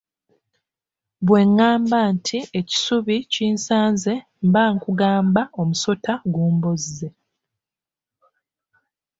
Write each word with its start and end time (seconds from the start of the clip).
Bwe 1.25 1.39
ŋŋamba 1.51 1.99
nti 2.13 2.39
ekisubi 2.59 3.17
kinsaze 3.31 4.13
mba 4.45 4.63
nkugamba 4.73 5.41
omusota 5.61 6.13
gumbozze. 6.33 7.07